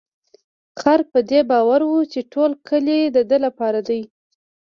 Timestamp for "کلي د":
2.67-3.17